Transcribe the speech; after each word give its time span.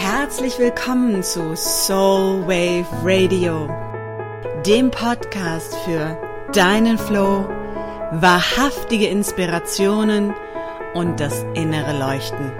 herzlich 0.00 0.60
willkommen 0.60 1.24
zu 1.24 1.56
Soul 1.56 2.46
Wave 2.46 2.86
Radio, 3.02 3.68
dem 4.64 4.92
Podcast 4.92 5.74
für 5.78 6.16
deinen 6.52 6.96
Flow, 6.96 7.48
wahrhaftige 8.12 9.08
Inspirationen 9.08 10.32
und 10.94 11.18
das 11.18 11.44
innere 11.54 11.98
Leuchten. 11.98 12.52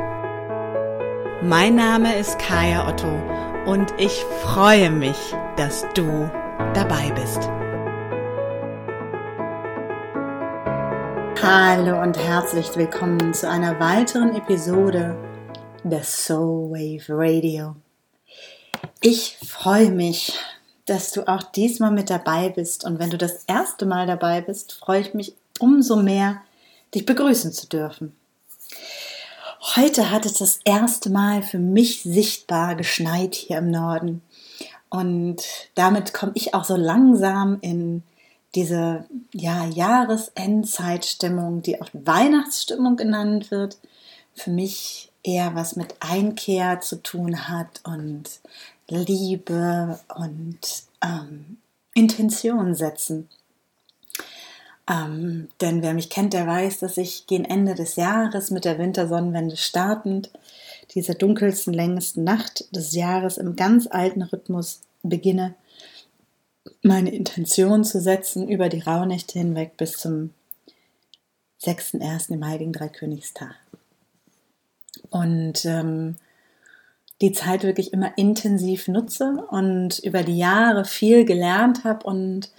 Mein 1.40 1.77
Name 1.77 2.19
ist 2.19 2.41
Kaya 2.41 2.89
Otto 2.89 3.23
und 3.66 3.95
ich 3.98 4.25
freue 4.43 4.91
mich, 4.91 5.32
dass 5.57 5.86
du 5.95 6.29
dabei 6.75 7.12
bist. 7.14 7.48
Hallo 11.41 12.02
und 12.02 12.18
herzlich 12.18 12.77
willkommen 12.77 13.32
zu 13.32 13.48
einer 13.48 13.79
weiteren 13.79 14.34
Episode 14.34 15.16
des 15.89 16.25
Soul 16.25 16.70
Wave 16.70 17.04
Radio. 17.09 17.77
Ich 19.00 19.39
freue 19.46 19.90
mich, 19.90 20.32
dass 20.85 21.13
du 21.13 21.26
auch 21.29 21.43
diesmal 21.43 21.90
mit 21.90 22.11
dabei 22.11 22.49
bist 22.49 22.85
und 22.85 22.99
wenn 22.99 23.11
du 23.11 23.18
das 23.18 23.44
erste 23.46 23.86
Mal 23.86 24.07
dabei 24.07 24.40
bist, 24.40 24.72
freue 24.72 25.00
ich 25.00 25.14
mich 25.14 25.35
umso 25.58 25.96
mehr, 25.96 26.43
dich 26.94 27.04
begrüßen 27.04 27.53
zu 27.53 27.66
dürfen. 27.68 28.16
Heute 29.77 30.11
hat 30.11 30.25
es 30.25 30.35
das 30.35 30.61
erste 30.64 31.11
Mal 31.11 31.43
für 31.43 31.58
mich 31.58 32.02
sichtbar 32.02 32.75
geschneit 32.75 33.34
hier 33.34 33.58
im 33.58 33.70
Norden 33.70 34.22
und 34.91 35.42
damit 35.75 36.14
komme 36.14 36.33
ich 36.34 36.55
auch 36.55 36.64
so 36.64 36.77
langsam 36.77 37.58
in 37.61 38.02
diese 38.55 39.05
ja, 39.33 39.66
Jahresendzeitstimmung, 39.66 41.62
die 41.62 41.80
auch 41.83 41.89
Weihnachtsstimmung 41.92 42.97
genannt 42.97 43.50
wird, 43.50 43.77
für 44.34 44.50
mich 44.50 45.08
eher 45.22 45.55
was 45.55 45.77
mit 45.77 45.97
Einkehr 46.00 46.81
zu 46.81 47.03
tun 47.03 47.48
hat 47.48 47.81
und 47.84 48.41
Liebe 48.89 49.98
und 50.17 50.58
ähm, 51.02 51.58
Intention 51.94 52.74
setzen. 52.74 53.28
Ähm, 54.89 55.48
denn 55.61 55.83
wer 55.83 55.92
mich 55.92 56.08
kennt, 56.08 56.33
der 56.33 56.46
weiß, 56.46 56.78
dass 56.78 56.96
ich 56.96 57.27
gegen 57.27 57.44
Ende 57.44 57.74
des 57.74 57.96
Jahres 57.96 58.50
mit 58.50 58.64
der 58.64 58.78
Wintersonnenwende 58.78 59.56
startend, 59.56 60.30
dieser 60.94 61.14
dunkelsten, 61.14 61.74
längsten 61.74 62.24
Nacht 62.24 62.74
des 62.74 62.94
Jahres 62.94 63.36
im 63.36 63.56
ganz 63.56 63.86
alten 63.86 64.22
Rhythmus 64.22 64.80
beginne, 65.02 65.55
meine 66.83 67.11
Intention 67.11 67.84
zu 67.84 68.00
setzen 68.00 68.48
über 68.48 68.69
die 68.70 68.80
Rauhnächte 68.80 69.39
hinweg 69.39 69.77
bis 69.77 69.92
zum 69.92 70.33
6.1. 71.62 72.30
im 72.30 72.46
Heiligen 72.46 72.72
Dreikönigstag. 72.72 73.56
Und 75.10 75.64
ähm, 75.64 76.16
die 77.20 77.32
Zeit 77.32 77.64
wirklich 77.64 77.92
immer 77.92 78.16
intensiv 78.16 78.88
nutze 78.88 79.44
und 79.50 79.98
über 80.00 80.22
die 80.22 80.38
Jahre 80.38 80.84
viel 80.84 81.24
gelernt 81.24 81.84
habe 81.84 82.06
und 82.06 82.50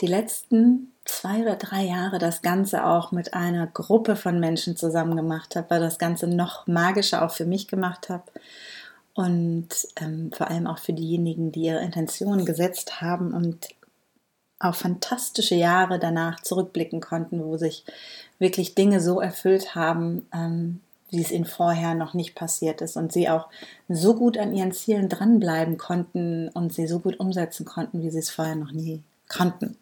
die 0.00 0.06
letzten 0.06 0.92
zwei 1.04 1.42
oder 1.42 1.56
drei 1.56 1.84
Jahre 1.84 2.18
das 2.18 2.42
Ganze 2.42 2.84
auch 2.84 3.12
mit 3.12 3.34
einer 3.34 3.66
Gruppe 3.66 4.16
von 4.16 4.40
Menschen 4.40 4.76
zusammen 4.76 5.16
gemacht 5.16 5.54
habe, 5.54 5.70
weil 5.70 5.80
das 5.80 5.98
Ganze 5.98 6.26
noch 6.26 6.66
magischer 6.66 7.24
auch 7.24 7.30
für 7.30 7.44
mich 7.44 7.68
gemacht 7.68 8.08
habe 8.08 8.24
und 9.14 9.68
ähm, 10.00 10.32
vor 10.32 10.50
allem 10.50 10.66
auch 10.66 10.78
für 10.78 10.92
diejenigen, 10.92 11.52
die 11.52 11.62
ihre 11.62 11.82
Intentionen 11.82 12.44
gesetzt 12.44 13.00
haben 13.00 13.32
und 13.32 13.68
auf 14.58 14.76
fantastische 14.76 15.54
Jahre 15.54 15.98
danach 15.98 16.40
zurückblicken 16.40 17.00
konnten, 17.00 17.44
wo 17.44 17.56
sich 17.56 17.84
wirklich 18.38 18.74
Dinge 18.74 19.00
so 19.00 19.20
erfüllt 19.20 19.74
haben, 19.74 20.26
ähm, 20.32 20.80
wie 21.10 21.22
es 21.22 21.30
ihnen 21.30 21.44
vorher 21.44 21.94
noch 21.94 22.14
nicht 22.14 22.34
passiert 22.34 22.80
ist 22.80 22.96
und 22.96 23.12
sie 23.12 23.28
auch 23.28 23.48
so 23.88 24.14
gut 24.14 24.36
an 24.38 24.54
ihren 24.54 24.72
Zielen 24.72 25.08
dranbleiben 25.08 25.78
konnten 25.78 26.48
und 26.48 26.72
sie 26.72 26.86
so 26.86 26.98
gut 26.98 27.20
umsetzen 27.20 27.64
konnten, 27.64 28.02
wie 28.02 28.10
sie 28.10 28.18
es 28.18 28.30
vorher 28.30 28.56
noch 28.56 28.72
nie 28.72 29.02
konnten. 29.28 29.76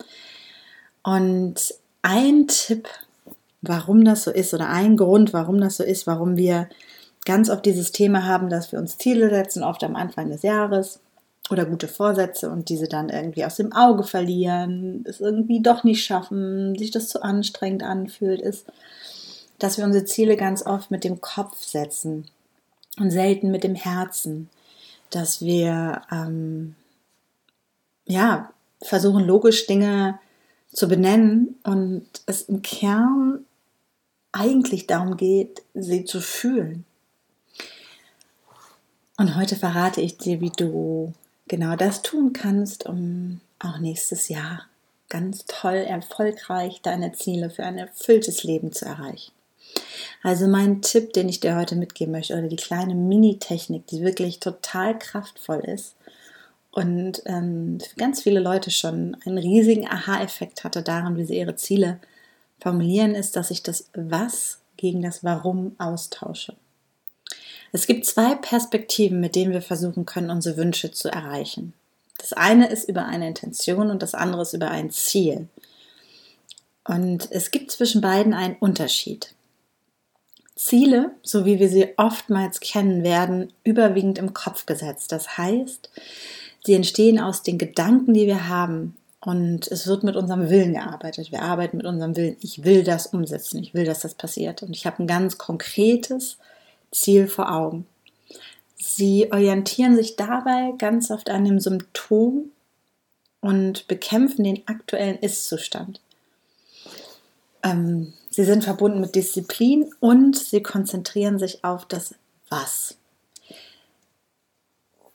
Und 1.02 1.74
ein 2.02 2.46
Tipp, 2.48 2.88
warum 3.62 4.04
das 4.04 4.24
so 4.24 4.30
ist 4.30 4.52
oder 4.52 4.68
ein 4.68 4.96
Grund, 4.96 5.32
warum 5.32 5.60
das 5.60 5.76
so 5.76 5.84
ist, 5.84 6.06
warum 6.06 6.36
wir 6.36 6.68
ganz 7.24 7.48
oft 7.50 7.64
dieses 7.64 7.92
Thema 7.92 8.26
haben, 8.26 8.50
dass 8.50 8.72
wir 8.72 8.78
uns 8.78 8.98
Ziele 8.98 9.30
setzen, 9.30 9.62
oft 9.62 9.84
am 9.84 9.96
Anfang 9.96 10.28
des 10.28 10.42
Jahres 10.42 11.00
oder 11.50 11.64
gute 11.66 11.88
Vorsätze 11.88 12.50
und 12.50 12.68
diese 12.68 12.88
dann 12.88 13.08
irgendwie 13.08 13.44
aus 13.44 13.56
dem 13.56 13.72
Auge 13.72 14.04
verlieren, 14.04 15.04
es 15.06 15.20
irgendwie 15.20 15.60
doch 15.62 15.84
nicht 15.84 16.04
schaffen, 16.04 16.76
sich 16.76 16.90
das 16.90 17.08
zu 17.08 17.22
anstrengend 17.22 17.82
anfühlt, 17.82 18.40
ist, 18.40 18.66
dass 19.62 19.78
wir 19.78 19.84
unsere 19.84 20.04
Ziele 20.04 20.36
ganz 20.36 20.66
oft 20.66 20.90
mit 20.90 21.04
dem 21.04 21.20
Kopf 21.20 21.62
setzen 21.62 22.26
und 22.98 23.10
selten 23.10 23.50
mit 23.50 23.62
dem 23.62 23.74
Herzen, 23.74 24.50
dass 25.10 25.40
wir 25.40 26.02
ähm, 26.10 26.74
ja 28.06 28.52
versuchen 28.82 29.24
logisch 29.24 29.66
Dinge 29.66 30.18
zu 30.72 30.88
benennen 30.88 31.56
und 31.62 32.06
es 32.26 32.42
im 32.42 32.62
Kern 32.62 33.44
eigentlich 34.32 34.86
darum 34.86 35.16
geht, 35.16 35.62
sie 35.74 36.04
zu 36.04 36.20
fühlen. 36.20 36.84
Und 39.18 39.36
heute 39.36 39.54
verrate 39.54 40.00
ich 40.00 40.16
dir, 40.16 40.40
wie 40.40 40.50
du 40.50 41.12
genau 41.46 41.76
das 41.76 42.02
tun 42.02 42.32
kannst, 42.32 42.86
um 42.86 43.40
auch 43.58 43.78
nächstes 43.78 44.28
Jahr 44.28 44.66
ganz 45.08 45.44
toll, 45.46 45.74
erfolgreich 45.74 46.80
deine 46.82 47.12
Ziele 47.12 47.50
für 47.50 47.64
ein 47.64 47.76
erfülltes 47.76 48.42
Leben 48.42 48.72
zu 48.72 48.86
erreichen. 48.86 49.32
Also 50.22 50.46
mein 50.46 50.82
Tipp, 50.82 51.12
den 51.12 51.28
ich 51.28 51.40
dir 51.40 51.56
heute 51.56 51.74
mitgeben 51.74 52.12
möchte, 52.12 52.34
oder 52.34 52.48
die 52.48 52.56
kleine 52.56 52.94
Mini-Technik, 52.94 53.86
die 53.88 54.02
wirklich 54.02 54.38
total 54.40 54.98
kraftvoll 54.98 55.60
ist 55.60 55.96
und 56.72 57.22
ähm, 57.26 57.78
für 57.80 57.96
ganz 57.96 58.22
viele 58.22 58.40
Leute 58.40 58.70
schon 58.70 59.16
einen 59.26 59.38
riesigen 59.38 59.86
Aha-Effekt 59.86 60.64
hatte 60.64 60.82
daran, 60.82 61.16
wie 61.16 61.24
sie 61.24 61.36
ihre 61.38 61.54
Ziele 61.54 62.00
formulieren, 62.60 63.14
ist, 63.14 63.36
dass 63.36 63.50
ich 63.50 63.62
das 63.62 63.90
Was 63.92 64.58
gegen 64.78 65.02
das 65.02 65.22
Warum 65.22 65.76
austausche. 65.78 66.56
Es 67.72 67.86
gibt 67.86 68.06
zwei 68.06 68.34
Perspektiven, 68.34 69.20
mit 69.20 69.34
denen 69.34 69.52
wir 69.52 69.62
versuchen 69.62 70.06
können, 70.06 70.30
unsere 70.30 70.56
Wünsche 70.56 70.90
zu 70.90 71.10
erreichen. 71.10 71.74
Das 72.18 72.32
eine 72.32 72.68
ist 72.68 72.88
über 72.88 73.04
eine 73.04 73.28
Intention 73.28 73.90
und 73.90 74.02
das 74.02 74.14
andere 74.14 74.42
ist 74.42 74.54
über 74.54 74.70
ein 74.70 74.90
Ziel. 74.90 75.48
Und 76.84 77.30
es 77.30 77.50
gibt 77.50 77.70
zwischen 77.70 78.00
beiden 78.00 78.32
einen 78.32 78.56
Unterschied. 78.56 79.34
Ziele, 80.64 81.10
so 81.22 81.44
wie 81.44 81.58
wir 81.58 81.68
sie 81.68 81.88
oftmals 81.96 82.60
kennen, 82.60 83.02
werden 83.02 83.52
überwiegend 83.64 84.18
im 84.18 84.32
Kopf 84.32 84.64
gesetzt. 84.64 85.10
Das 85.10 85.36
heißt, 85.36 85.90
sie 86.64 86.74
entstehen 86.74 87.18
aus 87.18 87.42
den 87.42 87.58
Gedanken, 87.58 88.14
die 88.14 88.28
wir 88.28 88.48
haben. 88.48 88.96
Und 89.20 89.66
es 89.68 89.88
wird 89.88 90.04
mit 90.04 90.14
unserem 90.14 90.50
Willen 90.50 90.74
gearbeitet. 90.74 91.32
Wir 91.32 91.42
arbeiten 91.42 91.78
mit 91.78 91.86
unserem 91.86 92.16
Willen. 92.16 92.36
Ich 92.40 92.64
will 92.64 92.84
das 92.84 93.08
umsetzen. 93.08 93.60
Ich 93.60 93.74
will, 93.74 93.84
dass 93.84 94.00
das 94.00 94.14
passiert. 94.14 94.62
Und 94.62 94.76
ich 94.76 94.86
habe 94.86 95.02
ein 95.02 95.08
ganz 95.08 95.36
konkretes 95.36 96.38
Ziel 96.92 97.26
vor 97.26 97.52
Augen. 97.52 97.86
Sie 98.76 99.32
orientieren 99.32 99.96
sich 99.96 100.14
dabei 100.14 100.74
ganz 100.78 101.10
oft 101.10 101.28
an 101.28 101.44
dem 101.44 101.58
Symptom 101.58 102.52
und 103.40 103.88
bekämpfen 103.88 104.44
den 104.44 104.66
aktuellen 104.68 105.18
Ist-Zustand. 105.18 106.00
Ähm, 107.64 108.12
sie 108.32 108.44
sind 108.44 108.64
verbunden 108.64 109.00
mit 109.00 109.14
Disziplin 109.14 109.92
und 110.00 110.36
sie 110.36 110.62
konzentrieren 110.62 111.38
sich 111.38 111.64
auf 111.64 111.86
das 111.86 112.14
Was. 112.48 112.96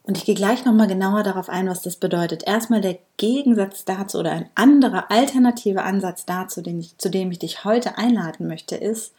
Und 0.03 0.17
ich 0.17 0.23
gehe 0.23 0.35
gleich 0.35 0.63
nochmal 0.63 0.88
genauer 0.88 1.23
darauf 1.23 1.50
ein, 1.50 1.67
was 1.67 1.81
das 1.81 1.97
bedeutet. 1.97 2.47
Erstmal 2.47 2.79
der 2.79 2.97
Gegensatz 3.17 3.83
dazu 3.83 4.19
oder 4.19 4.31
ein 4.31 4.50
anderer 4.55 5.11
alternativer 5.11 5.83
Ansatz 5.83 6.25
dazu, 6.25 6.61
ich, 6.66 6.97
zu 6.97 7.09
dem 7.09 7.29
ich 7.29 7.39
dich 7.39 7.66
heute 7.66 7.97
einladen 7.97 8.47
möchte, 8.47 8.78
ist 8.78 9.13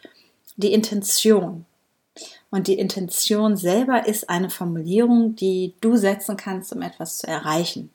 die 0.57 0.73
Intention. 0.73 1.65
Und 2.49 2.65
die 2.65 2.79
Intention 2.79 3.55
selber 3.55 4.07
ist 4.07 4.31
eine 4.31 4.49
Formulierung, 4.49 5.35
die 5.35 5.75
du 5.79 5.95
setzen 5.95 6.37
kannst, 6.37 6.73
um 6.73 6.81
etwas 6.81 7.19
zu 7.19 7.27
erreichen. 7.27 7.91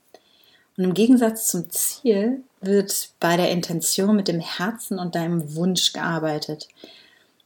Und 0.76 0.84
im 0.84 0.94
Gegensatz 0.94 1.48
zum 1.48 1.70
Ziel 1.70 2.42
wird 2.60 3.10
bei 3.20 3.36
der 3.36 3.50
Intention 3.50 4.16
mit 4.16 4.28
dem 4.28 4.40
Herzen 4.40 4.98
und 4.98 5.14
deinem 5.14 5.54
Wunsch 5.54 5.92
gearbeitet. 5.92 6.68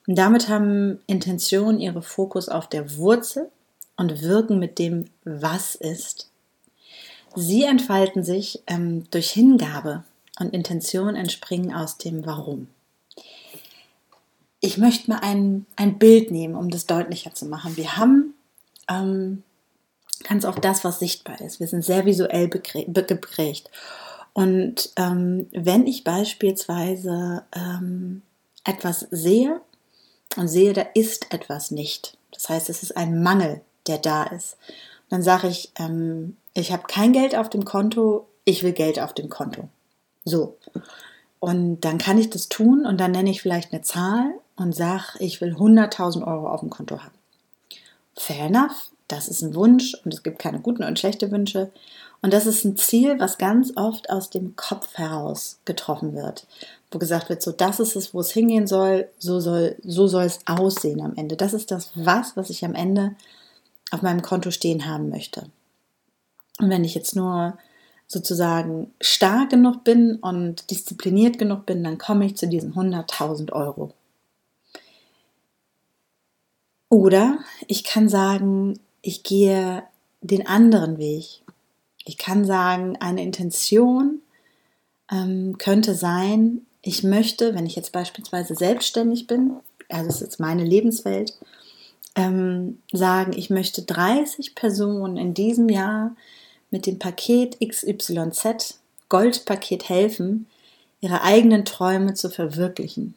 Und 0.07 0.17
damit 0.17 0.49
haben 0.49 1.01
Intentionen 1.07 1.81
ihre 1.81 2.03
Fokus 2.03 2.49
auf 2.49 2.69
der 2.69 2.97
Wurzel 2.97 3.51
und 3.97 4.23
wirken 4.23 4.59
mit 4.59 4.79
dem 4.79 5.07
Was 5.25 5.75
ist. 5.75 6.31
Sie 7.35 7.65
entfalten 7.65 8.25
sich 8.25 8.63
ähm, 8.67 9.05
durch 9.11 9.31
Hingabe 9.31 10.05
und 10.41 10.55
Intentionen 10.55 11.17
entspringen 11.17 11.75
aus 11.75 11.99
dem 11.99 12.25
Warum 12.25 12.69
ich 14.61 14.79
möchte 14.79 15.11
mal 15.11 15.21
ein, 15.21 15.67
ein 15.77 15.99
Bild 15.99 16.31
nehmen, 16.31 16.55
um 16.55 16.71
das 16.71 16.87
deutlicher 16.87 17.35
zu 17.35 17.47
machen. 17.47 17.77
Wir 17.77 17.97
haben 17.97 18.35
ähm, 18.89 19.43
ganz 20.29 20.45
oft 20.45 20.65
das, 20.65 20.85
was 20.85 20.99
sichtbar 20.99 21.41
ist. 21.41 21.61
Wir 21.61 21.67
sind 21.67 21.85
sehr 21.85 22.05
visuell 22.05 22.49
geprägt. 22.49 23.71
Und 24.33 24.91
ähm, 24.97 25.49
wenn 25.53 25.87
ich 25.87 26.05
beispielsweise 26.05 27.45
ähm, 27.55 28.23
etwas 28.65 29.07
sehe 29.11 29.61
und 30.37 30.49
sehe, 30.49 30.73
da 30.73 30.83
ist 30.95 31.33
etwas 31.33 31.71
nicht, 31.71 32.17
das 32.33 32.49
heißt, 32.49 32.69
es 32.69 32.83
ist 32.83 32.97
ein 32.97 33.23
Mangel 33.23 33.63
der 33.89 33.99
da 33.99 34.25
ist. 34.25 34.57
Dann 35.09 35.23
sage 35.23 35.49
ich, 35.49 35.73
ähm, 35.79 36.37
ich 36.55 36.73
habe 36.73 36.85
kein 36.87 37.13
Geld 37.13 37.35
auf 37.35 37.49
dem 37.49 37.65
Konto, 37.65 38.29
ich 38.45 38.63
will 38.63 38.73
Geld 38.73 39.01
auf 39.01 39.15
dem 39.15 39.29
Konto. 39.29 39.69
So. 40.25 40.59
Und 41.41 41.81
dann 41.81 41.99
kann 41.99 42.19
ich 42.19 42.31
das 42.31 42.49
tun 42.49 42.85
und 42.85 42.99
dann 43.01 43.13
nenne 43.13 43.31
ich 43.31 43.41
vielleicht 43.41 43.73
eine 43.73 43.83
Zahl 43.83 44.35
und 44.57 44.75
sage, 44.75 45.19
ich 45.21 45.41
will 45.41 45.55
100.000 45.55 46.27
Euro 46.27 46.49
auf 46.49 46.61
dem 46.61 46.71
Konto 46.71 46.99
haben. 46.99 47.15
Fair 48.17 48.47
enough, 48.47 48.91
das 49.09 49.29
ist 49.29 49.43
ein 49.43 49.55
Wunsch 49.55 49.95
und 50.05 50.13
es 50.13 50.23
gibt 50.23 50.39
keine 50.39 50.61
guten 50.61 50.85
und 50.85 50.99
schlechte 50.99 51.31
Wünsche. 51.31 51.71
Und 52.21 52.33
das 52.33 52.47
ist 52.47 52.65
ein 52.65 52.77
Ziel, 52.77 53.19
was 53.19 53.39
ganz 53.39 53.73
oft 53.77 54.11
aus 54.11 54.29
dem 54.29 54.55
Kopf 54.57 54.97
heraus 54.99 55.61
getroffen 55.65 56.15
wird, 56.15 56.47
wo 56.91 56.99
gesagt 56.99 57.29
wird, 57.29 57.43
so 57.43 57.53
das 57.53 57.81
ist 57.81 57.97
es, 57.97 58.13
wo 58.13 58.21
es 58.21 58.31
hingehen 58.31 58.67
soll, 58.67 59.09
so 59.19 59.41
soll, 59.41 59.77
so 59.83 60.09
soll 60.09 60.25
es 60.25 60.41
aussehen 60.47 61.01
am 61.01 61.15
Ende. 61.17 61.37
Das 61.37 61.55
ist 61.55 61.71
das 61.71 61.91
was, 61.95 62.37
was 62.37 62.51
ich 62.51 62.65
am 62.65 62.75
Ende 62.75 63.15
auf 63.91 64.03
meinem 64.03 64.23
Konto 64.23 64.51
stehen 64.51 64.87
haben 64.87 65.09
möchte. 65.09 65.47
Und 66.59 66.71
wenn 66.71 66.85
ich 66.85 66.95
jetzt 66.95 67.17
nur 67.17 67.57
sozusagen 68.09 68.93
stark 69.01 69.51
genug 69.51 69.85
bin 69.85 70.17
und 70.17 70.71
diszipliniert 70.71 71.39
genug 71.39 71.67
bin, 71.67 71.85
dann 71.85 71.99
komme 71.99 72.27
ich 72.27 72.37
zu 72.37 72.49
diesen 72.49 72.75
100.000 72.75 73.53
Euro. 73.53 73.95
Oder 76.89 77.39
ich 77.67 77.85
kann 77.85 78.09
sagen, 78.09 78.79
ich 79.03 79.23
gehe 79.23 79.83
den 80.21 80.47
anderen 80.47 80.99
Weg. 80.99 81.43
Ich 82.05 82.19
kann 82.19 82.45
sagen, 82.45 82.97
eine 83.01 83.23
Intention 83.23 84.21
ähm, 85.11 85.57
könnte 85.59 85.95
sein, 85.95 86.63
ich 86.83 87.03
möchte, 87.03 87.55
wenn 87.55 87.67
ich 87.67 87.77
jetzt 87.77 87.93
beispielsweise 87.93 88.55
selbstständig 88.55 89.27
bin, 89.27 89.57
also 89.89 90.09
ist 90.09 90.21
jetzt 90.21 90.41
meine 90.41 90.65
Lebenswelt, 90.65 91.37
ähm, 92.15 92.81
sagen, 92.93 93.33
ich 93.35 93.51
möchte 93.51 93.83
30 93.83 94.55
Personen 94.55 95.17
in 95.17 95.35
diesem 95.35 95.69
Jahr 95.69 96.17
mit 96.71 96.87
dem 96.87 96.99
Paket 96.99 97.59
XYZ 97.61 98.79
Goldpaket 99.09 99.89
helfen, 99.89 100.47
ihre 101.01 101.23
eigenen 101.23 101.65
Träume 101.65 102.15
zu 102.15 102.29
verwirklichen. 102.29 103.15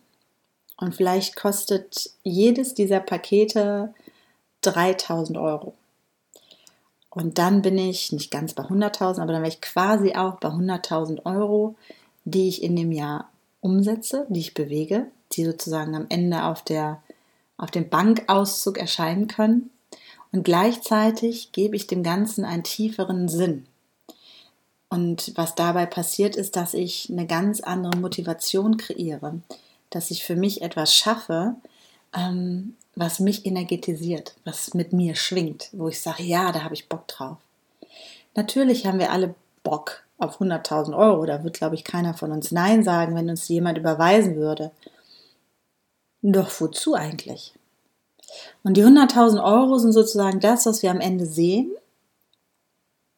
Und 0.78 0.96
vielleicht 0.96 1.36
kostet 1.36 2.12
jedes 2.24 2.74
dieser 2.74 3.00
Pakete 3.00 3.94
3000 4.62 5.38
Euro. 5.38 5.74
Und 7.10 7.38
dann 7.38 7.62
bin 7.62 7.78
ich 7.78 8.12
nicht 8.14 8.32
ganz 8.32 8.54
bei 8.54 8.64
100.000, 8.64 9.22
aber 9.22 9.34
dann 9.34 9.42
wäre 9.42 9.52
ich 9.52 9.62
quasi 9.62 10.16
auch 10.16 10.36
bei 10.36 10.48
100.000 10.48 11.26
Euro, 11.26 11.76
die 12.24 12.48
ich 12.48 12.64
in 12.64 12.76
dem 12.76 12.92
Jahr 12.92 13.30
umsetze, 13.60 14.26
die 14.30 14.40
ich 14.40 14.54
bewege, 14.54 15.08
die 15.34 15.44
sozusagen 15.44 15.96
am 15.96 16.06
Ende 16.10 16.46
auf, 16.46 16.64
der, 16.64 17.02
auf 17.58 17.70
dem 17.70 17.90
Bankauszug 17.90 18.78
erscheinen 18.78 19.28
können. 19.28 19.72
Und 20.32 20.44
gleichzeitig 20.44 21.52
gebe 21.52 21.76
ich 21.76 21.88
dem 21.88 22.04
Ganzen 22.04 22.46
einen 22.46 22.64
tieferen 22.64 23.28
Sinn. 23.28 23.66
Und 24.90 25.34
was 25.36 25.56
dabei 25.56 25.86
passiert, 25.86 26.36
ist, 26.36 26.56
dass 26.56 26.74
ich 26.74 27.10
eine 27.10 27.28
ganz 27.28 27.62
andere 27.62 27.98
Motivation 27.98 28.78
kreiere, 28.78 29.42
dass 29.90 30.12
ich 30.12 30.24
für 30.24 30.36
mich 30.36 30.62
etwas 30.62 30.96
schaffe, 30.96 31.56
ähm, 32.16 32.76
was 32.96 33.20
mich 33.20 33.46
energetisiert, 33.46 34.36
was 34.44 34.74
mit 34.74 34.94
mir 34.94 35.16
schwingt, 35.16 35.70
wo 35.72 35.88
ich 35.88 36.02
sage, 36.02 36.24
ja, 36.24 36.52
da 36.52 36.64
habe 36.64 36.74
ich 36.74 36.90
Bock 36.90 37.08
drauf. 37.08 37.38
Natürlich 38.36 38.86
haben 38.86 39.00
wir 39.00 39.12
alle 39.12 39.36
Bock 39.64 40.04
auf 40.18 40.40
100.000 40.40 40.96
Euro. 40.96 41.26
Da 41.26 41.44
wird, 41.44 41.56
glaube 41.56 41.76
ich, 41.76 41.84
keiner 41.84 42.14
von 42.14 42.32
uns 42.32 42.52
Nein 42.52 42.84
sagen, 42.84 43.16
wenn 43.16 43.30
uns 43.30 43.48
jemand 43.48 43.78
überweisen 43.78 44.36
würde. 44.36 44.72
Doch 46.22 46.62
wozu 46.62 46.94
eigentlich? 46.94 47.54
Und 48.64 48.78
die 48.78 48.84
100.000 48.84 49.44
Euro 49.44 49.78
sind 49.78 49.92
sozusagen 49.92 50.40
das, 50.40 50.66
was 50.66 50.84
wir 50.84 50.92
am 50.92 51.02
Ende 51.02 51.26
sehen, 51.26 51.72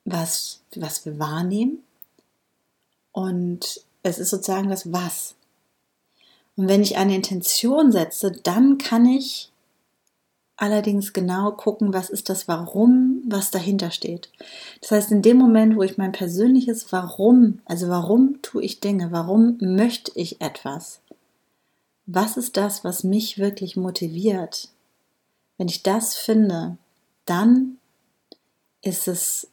was, 0.06 0.62
was 0.76 1.06
wir 1.06 1.20
wahrnehmen. 1.20 1.84
Und 3.12 3.82
es 4.02 4.18
ist 4.20 4.30
sozusagen 4.30 4.70
das 4.70 4.92
Was. 4.92 5.36
Und 6.56 6.68
wenn 6.68 6.82
ich 6.82 6.98
eine 6.98 7.16
Intention 7.16 7.92
setze, 7.92 8.32
dann 8.32 8.78
kann 8.78 9.06
ich 9.06 9.52
allerdings 10.56 11.14
genau 11.14 11.52
gucken, 11.52 11.94
was 11.94 12.10
ist 12.10 12.30
das 12.30 12.48
Warum, 12.48 13.24
was 13.28 13.52
dahinter 13.52 13.92
steht. 13.92 14.30
Das 14.82 14.92
heißt, 14.92 15.12
in 15.12 15.22
dem 15.22 15.38
Moment, 15.38 15.76
wo 15.76 15.84
ich 15.84 15.98
mein 15.98 16.12
persönliches 16.12 16.92
Warum, 16.92 17.60
also 17.66 17.90
warum 17.90 18.42
tue 18.42 18.64
ich 18.64 18.80
Dinge, 18.80 19.12
warum 19.12 19.58
möchte 19.60 20.12
ich 20.16 20.42
etwas, 20.42 21.02
was 22.06 22.38
ist 22.38 22.58
das, 22.58 22.84
was 22.84 23.04
mich 23.04 23.38
wirklich 23.38 23.76
motiviert, 23.76 24.70
wenn 25.58 25.68
ich 25.68 25.84
das 25.84 26.16
finde, 26.16 26.78
dann 27.26 27.78
ist 28.82 29.08
es 29.08 29.48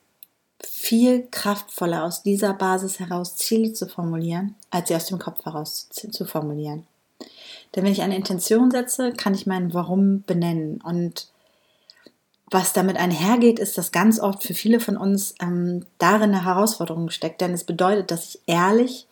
viel 0.62 1.26
kraftvoller, 1.30 2.04
aus 2.04 2.22
dieser 2.22 2.52
Basis 2.52 2.98
heraus 2.98 3.36
Ziele 3.36 3.72
zu 3.72 3.86
formulieren, 3.86 4.56
als 4.70 4.88
sie 4.88 4.96
aus 4.96 5.06
dem 5.06 5.18
Kopf 5.18 5.44
heraus 5.44 5.88
zu 5.90 6.24
formulieren. 6.26 6.86
Denn 7.74 7.84
wenn 7.84 7.92
ich 7.92 8.02
eine 8.02 8.16
Intention 8.16 8.70
setze, 8.70 9.12
kann 9.12 9.34
ich 9.34 9.46
mein 9.46 9.72
Warum 9.72 10.22
benennen. 10.22 10.80
Und 10.82 11.28
was 12.50 12.72
damit 12.72 12.96
einhergeht, 12.96 13.58
ist, 13.58 13.78
dass 13.78 13.92
ganz 13.92 14.18
oft 14.18 14.42
für 14.42 14.54
viele 14.54 14.80
von 14.80 14.96
uns 14.96 15.34
ähm, 15.40 15.86
darin 15.98 16.34
eine 16.34 16.44
Herausforderung 16.44 17.10
steckt. 17.10 17.40
Denn 17.40 17.52
es 17.52 17.64
bedeutet, 17.64 18.10
dass 18.10 18.34
ich 18.34 18.40
ehrlich 18.46 19.06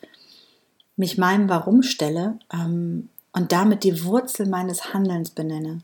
mich 0.97 1.19
meinem 1.19 1.49
Warum 1.49 1.83
stelle 1.83 2.39
ähm, 2.53 3.09
und 3.33 3.53
damit 3.53 3.85
die 3.85 4.05
Wurzel 4.05 4.47
meines 4.49 4.93
Handelns 4.93 5.31
benenne, 5.31 5.81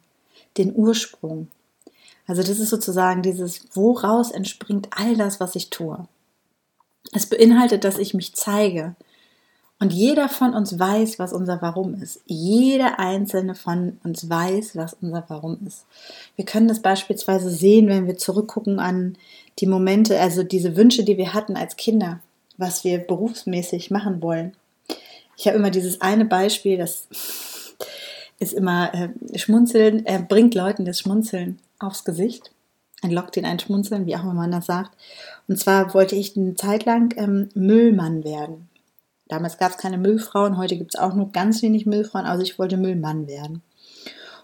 den 0.58 0.74
Ursprung. 0.74 1.48
Also 2.26 2.42
das 2.42 2.58
ist 2.58 2.70
sozusagen 2.70 3.22
dieses, 3.22 3.60
woraus 3.74 4.30
entspringt 4.32 4.88
all 4.90 5.16
das, 5.16 5.38
was 5.38 5.54
ich 5.54 5.70
tue. 5.70 6.08
Es 7.12 7.26
beinhaltet, 7.26 7.84
dass 7.84 7.98
ich 7.98 8.14
mich 8.14 8.34
zeige, 8.34 8.96
und 9.80 9.92
jeder 9.92 10.28
von 10.28 10.54
uns 10.54 10.78
weiß, 10.78 11.18
was 11.18 11.32
unser 11.32 11.60
Warum 11.60 11.94
ist. 12.00 12.20
Jeder 12.26 13.00
einzelne 13.00 13.54
von 13.54 13.98
uns 14.04 14.28
weiß, 14.30 14.76
was 14.76 14.96
unser 15.00 15.24
Warum 15.28 15.58
ist. 15.66 15.84
Wir 16.36 16.44
können 16.44 16.68
das 16.68 16.80
beispielsweise 16.80 17.50
sehen, 17.50 17.88
wenn 17.88 18.06
wir 18.06 18.16
zurückgucken 18.16 18.78
an 18.78 19.16
die 19.58 19.66
Momente, 19.66 20.18
also 20.20 20.42
diese 20.42 20.76
Wünsche, 20.76 21.04
die 21.04 21.16
wir 21.16 21.34
hatten 21.34 21.56
als 21.56 21.76
Kinder, 21.76 22.20
was 22.56 22.84
wir 22.84 22.98
berufsmäßig 22.98 23.90
machen 23.90 24.22
wollen. 24.22 24.56
Ich 25.36 25.46
habe 25.46 25.56
immer 25.56 25.70
dieses 25.70 26.00
eine 26.00 26.24
Beispiel, 26.24 26.78
das 26.78 27.08
ist 28.38 28.52
immer 28.52 28.92
äh, 28.94 29.38
Schmunzeln, 29.38 30.06
äh, 30.06 30.22
bringt 30.26 30.54
Leuten 30.54 30.84
das 30.84 31.00
Schmunzeln 31.00 31.58
aufs 31.80 32.04
Gesicht, 32.04 32.52
entlockt 33.02 33.36
ihnen 33.36 33.46
ein 33.46 33.58
Schmunzeln, 33.58 34.06
wie 34.06 34.16
auch 34.16 34.22
immer 34.22 34.34
man 34.34 34.52
das 34.52 34.66
sagt. 34.66 34.92
Und 35.48 35.58
zwar 35.58 35.92
wollte 35.94 36.14
ich 36.14 36.36
eine 36.36 36.54
Zeit 36.54 36.84
lang 36.84 37.12
ähm, 37.16 37.48
Müllmann 37.54 38.22
werden. 38.22 38.68
Damals 39.28 39.58
gab 39.58 39.72
es 39.72 39.78
keine 39.78 39.98
Müllfrauen, 39.98 40.58
heute 40.58 40.76
gibt 40.76 40.94
es 40.94 41.00
auch 41.00 41.14
nur 41.14 41.32
ganz 41.32 41.62
wenig 41.62 41.86
Müllfrauen, 41.86 42.26
also 42.26 42.42
ich 42.42 42.58
wollte 42.58 42.76
Müllmann 42.76 43.26
werden. 43.26 43.62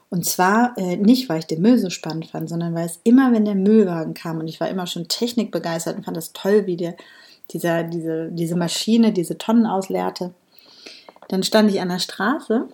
Und 0.08 0.26
zwar 0.26 0.76
äh, 0.76 0.96
nicht, 0.96 1.28
weil 1.28 1.38
ich 1.38 1.46
den 1.46 1.62
Müll 1.62 1.78
so 1.78 1.88
spannend 1.88 2.26
fand, 2.26 2.48
sondern 2.48 2.74
weil 2.74 2.86
es 2.86 2.98
immer, 3.04 3.32
wenn 3.32 3.44
der 3.44 3.54
Müllwagen 3.54 4.14
kam 4.14 4.38
und 4.38 4.48
ich 4.48 4.60
war 4.60 4.68
immer 4.68 4.86
schon 4.86 5.06
technikbegeistert 5.06 5.96
und 5.96 6.04
fand 6.04 6.16
es 6.16 6.32
toll, 6.32 6.66
wie 6.66 6.76
der, 6.76 6.96
dieser, 7.52 7.84
diese, 7.84 8.30
diese 8.32 8.56
Maschine 8.56 9.12
diese 9.12 9.38
Tonnen 9.38 9.66
ausleerte, 9.66 10.34
dann 11.28 11.44
stand 11.44 11.70
ich 11.70 11.80
an 11.80 11.90
der 11.90 12.00
Straße 12.00 12.66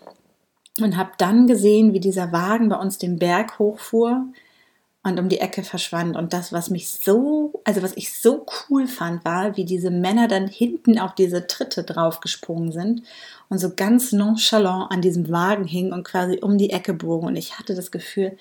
und 0.80 0.96
habe 0.96 1.10
dann 1.18 1.46
gesehen, 1.46 1.92
wie 1.92 2.00
dieser 2.00 2.32
Wagen 2.32 2.70
bei 2.70 2.76
uns 2.76 2.96
den 2.96 3.18
Berg 3.18 3.58
hochfuhr 3.58 4.24
und 5.06 5.20
um 5.20 5.28
die 5.28 5.38
Ecke 5.38 5.62
verschwand. 5.62 6.16
Und 6.16 6.32
das, 6.32 6.52
was 6.52 6.68
mich 6.68 6.90
so, 6.90 7.60
also 7.62 7.80
was 7.80 7.96
ich 7.96 8.12
so 8.12 8.44
cool 8.68 8.88
fand, 8.88 9.24
war, 9.24 9.56
wie 9.56 9.64
diese 9.64 9.92
Männer 9.92 10.26
dann 10.26 10.48
hinten 10.48 10.98
auf 10.98 11.14
diese 11.14 11.46
Tritte 11.46 11.84
draufgesprungen 11.84 12.72
sind 12.72 13.02
und 13.48 13.58
so 13.58 13.72
ganz 13.76 14.10
nonchalant 14.10 14.90
an 14.90 15.02
diesem 15.02 15.30
Wagen 15.30 15.64
hingen 15.64 15.92
und 15.92 16.02
quasi 16.02 16.40
um 16.42 16.58
die 16.58 16.70
Ecke 16.70 16.92
bogen. 16.92 17.28
Und 17.28 17.36
ich 17.36 17.56
hatte 17.56 17.76
das 17.76 17.92
Gefühl, 17.92 18.36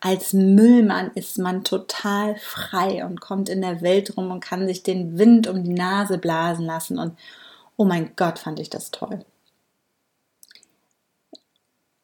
als 0.00 0.32
Müllmann 0.32 1.12
ist 1.14 1.38
man 1.38 1.62
total 1.62 2.34
frei 2.34 3.04
und 3.04 3.20
kommt 3.20 3.48
in 3.48 3.60
der 3.60 3.80
Welt 3.80 4.16
rum 4.16 4.32
und 4.32 4.40
kann 4.40 4.66
sich 4.66 4.82
den 4.82 5.18
Wind 5.18 5.46
um 5.46 5.62
die 5.62 5.72
Nase 5.72 6.18
blasen 6.18 6.66
lassen. 6.66 6.98
Und 6.98 7.16
oh 7.76 7.84
mein 7.84 8.10
Gott, 8.16 8.40
fand 8.40 8.58
ich 8.58 8.70
das 8.70 8.90
toll. 8.90 9.24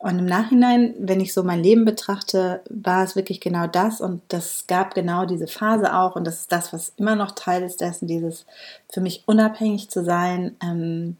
Und 0.04 0.18
im 0.18 0.26
Nachhinein, 0.26 0.94
wenn 0.98 1.22
ich 1.22 1.32
so 1.32 1.42
mein 1.42 1.62
Leben 1.62 1.86
betrachte, 1.86 2.60
war 2.68 3.02
es 3.04 3.16
wirklich 3.16 3.40
genau 3.40 3.66
das. 3.66 4.02
Und 4.02 4.20
das 4.28 4.66
gab 4.66 4.94
genau 4.94 5.24
diese 5.24 5.46
Phase 5.46 5.96
auch. 5.96 6.14
Und 6.14 6.26
das 6.26 6.40
ist 6.40 6.52
das, 6.52 6.74
was 6.74 6.92
immer 6.98 7.16
noch 7.16 7.30
Teil 7.30 7.62
ist 7.62 7.80
dessen, 7.80 8.06
dieses 8.06 8.44
für 8.92 9.00
mich 9.00 9.22
unabhängig 9.24 9.88
zu 9.88 10.04
sein, 10.04 10.56
ähm, 10.62 11.16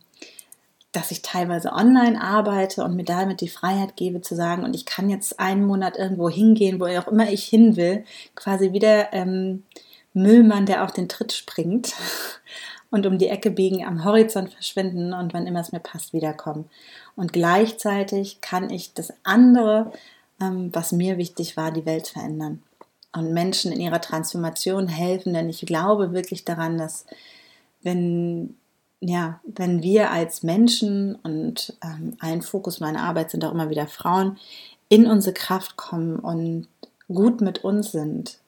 dass 0.93 1.11
ich 1.12 1.23
teilweise 1.23 1.73
online 1.73 2.21
arbeite 2.21 2.85
und 2.85 2.95
mir 2.95 3.07
damit 3.07 3.41
die 3.41 3.49
Freiheit 3.49 3.97
gebe 3.97 4.21
zu 4.21 4.35
sagen, 4.35 4.64
und 4.64 4.76
ich 4.76 4.85
kann 4.85 5.09
jetzt 5.09 5.41
einen 5.41 5.64
Monat 5.64 5.97
irgendwo 5.97 6.29
hingehen, 6.29 6.79
wo 6.79 6.85
auch 6.85 7.09
immer 7.09 7.31
ich 7.31 7.47
hin 7.47 7.76
will, 7.76 8.05
quasi 8.35 8.73
wie 8.73 8.81
der 8.81 9.14
ähm, 9.14 9.62
Müllmann, 10.12 10.67
der 10.67 10.85
auf 10.85 10.93
den 10.93 11.09
Tritt 11.09 11.33
springt 11.33 11.95
und 12.95 13.07
um 13.07 13.19
die 13.19 13.29
Ecke 13.29 13.51
biegen, 13.51 13.85
am 13.85 14.05
Horizont 14.05 14.53
verschwinden 14.53 15.13
und 15.13 15.35
wann 15.35 15.49
immer 15.49 15.61
es 15.61 15.73
mir 15.73 15.81
passt, 15.81 16.13
wiederkommen. 16.13 16.67
Und 17.17 17.33
gleichzeitig 17.33 18.41
kann 18.41 18.71
ich 18.71 18.95
das 18.95 19.13
andere, 19.25 19.91
ähm, 20.41 20.71
was 20.73 20.93
mir 20.93 21.19
wichtig 21.19 21.57
war, 21.57 21.73
die 21.73 21.87
Welt 21.87 22.07
verändern. 22.07 22.63
und 23.13 23.33
Menschen 23.33 23.73
in 23.73 23.81
ihrer 23.81 24.01
Transformation 24.01 24.87
helfen, 24.89 25.35
denn 25.35 25.49
ich 25.49 25.67
glaube 25.67 26.13
wirklich 26.13 26.45
daran, 26.45 26.79
dass 26.79 27.05
wenn 27.83 28.57
ja, 29.01 29.41
wenn 29.45 29.83
wir 29.83 30.11
als 30.11 30.43
Menschen 30.43 31.17
und 31.17 31.77
ähm, 31.85 32.17
ein 32.21 32.43
Fokus 32.43 32.81
meiner 32.81 33.03
Arbeit 33.03 33.31
sind 33.31 33.45
auch 33.45 33.53
immer 33.53 33.71
wieder 33.71 33.87
Frauen, 33.87 34.39
in 34.89 35.07
unsere 35.07 35.35
Kraft 35.35 35.77
kommen 35.77 36.19
und 36.19 36.69
gut 37.09 37.41
mit 37.41 37.65
uns 37.65 37.93
sind, 37.93 38.39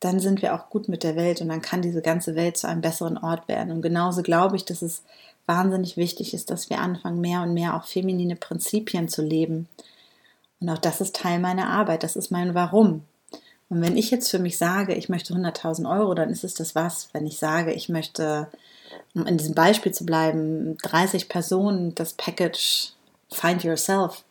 dann 0.00 0.20
sind 0.20 0.42
wir 0.42 0.54
auch 0.54 0.70
gut 0.70 0.88
mit 0.88 1.02
der 1.02 1.16
Welt 1.16 1.40
und 1.40 1.48
dann 1.48 1.62
kann 1.62 1.82
diese 1.82 2.02
ganze 2.02 2.34
Welt 2.36 2.56
zu 2.56 2.68
einem 2.68 2.80
besseren 2.80 3.18
Ort 3.18 3.48
werden. 3.48 3.72
Und 3.72 3.82
genauso 3.82 4.22
glaube 4.22 4.56
ich, 4.56 4.64
dass 4.64 4.82
es 4.82 5.02
wahnsinnig 5.46 5.96
wichtig 5.96 6.34
ist, 6.34 6.50
dass 6.50 6.70
wir 6.70 6.78
anfangen, 6.78 7.20
mehr 7.20 7.42
und 7.42 7.54
mehr 7.54 7.74
auch 7.74 7.84
feminine 7.84 8.36
Prinzipien 8.36 9.08
zu 9.08 9.22
leben. 9.22 9.68
Und 10.60 10.68
auch 10.68 10.78
das 10.78 11.00
ist 11.00 11.16
Teil 11.16 11.40
meiner 11.40 11.68
Arbeit, 11.68 12.02
das 12.02 12.16
ist 12.16 12.30
mein 12.30 12.54
Warum. 12.54 13.02
Und 13.70 13.82
wenn 13.82 13.96
ich 13.96 14.10
jetzt 14.10 14.30
für 14.30 14.38
mich 14.38 14.56
sage, 14.56 14.94
ich 14.94 15.08
möchte 15.08 15.34
100.000 15.34 15.90
Euro, 15.90 16.14
dann 16.14 16.30
ist 16.30 16.44
es 16.44 16.54
das 16.54 16.74
was. 16.74 17.08
Wenn 17.12 17.26
ich 17.26 17.38
sage, 17.38 17.72
ich 17.72 17.88
möchte, 17.88 18.48
um 19.14 19.26
in 19.26 19.36
diesem 19.36 19.54
Beispiel 19.54 19.92
zu 19.92 20.06
bleiben, 20.06 20.76
30 20.78 21.28
Personen 21.28 21.94
das 21.94 22.14
Package 22.14 22.92
Find 23.30 23.62
Yourself 23.62 24.24